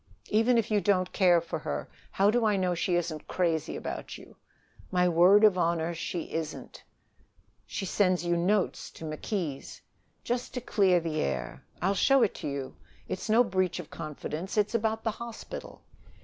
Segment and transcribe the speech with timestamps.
[0.29, 4.17] "Even if you don't care for her, how do I know she isn't crazy about
[4.17, 4.35] you?"
[4.89, 6.81] "My word of honor, she isn't."
[7.67, 9.81] "She sends you notes to McKees'."
[10.23, 12.75] "Just to clear the air, I'll show it to you.
[13.07, 14.57] It's no breach of confidence.
[14.57, 15.83] It's about the hospital."